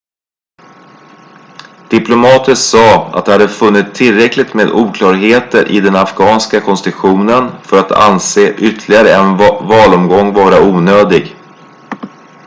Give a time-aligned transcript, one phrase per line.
[1.89, 7.91] diplomater sa att de hade funnit tillräckligt med oklarheter i den afghanska konstitutionen för att
[7.91, 9.37] anse ytterligare en
[9.67, 11.35] valomgång vara onödig